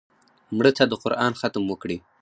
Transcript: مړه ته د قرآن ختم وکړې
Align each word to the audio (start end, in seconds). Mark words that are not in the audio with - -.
مړه 0.55 0.71
ته 0.77 0.83
د 0.87 0.93
قرآن 1.03 1.31
ختم 1.41 1.63
وکړې 1.67 1.97